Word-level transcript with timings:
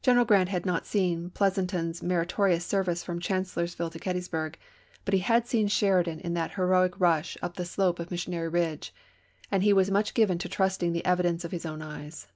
General 0.00 0.24
Grant 0.24 0.48
had 0.48 0.64
not 0.64 0.86
seen 0.86 1.28
Pleason 1.28 1.66
ton's 1.66 2.02
meritorious 2.02 2.64
sei'vice 2.66 3.04
from 3.04 3.20
Chancellorsville 3.20 3.90
to 3.90 3.98
Gettysburg; 3.98 4.58
but 5.04 5.12
he 5.12 5.20
had 5.20 5.46
seen 5.46 5.68
Sheridan 5.68 6.18
in 6.20 6.32
that 6.32 6.52
heroic 6.54 6.98
rush 6.98 7.36
up 7.42 7.56
the 7.56 7.66
slope 7.66 7.98
of 7.98 8.10
Missionary 8.10 8.48
Ridge; 8.48 8.94
and 9.50 9.62
he 9.62 9.74
was 9.74 9.90
much 9.90 10.14
given 10.14 10.38
to 10.38 10.48
trusting 10.48 10.94
the 10.94 11.04
evidence 11.04 11.44
of 11.44 11.52
his 11.52 11.66
own 11.66 11.82
eyes. 11.82 12.26